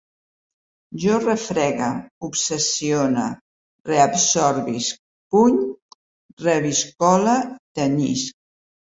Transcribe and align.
Jo 1.01 1.17
refregue, 1.23 1.89
obsessione, 2.27 3.25
reabsorbisc, 3.89 4.97
puny, 5.29 5.61
reviscole, 6.47 7.37
tenyisc 7.79 8.35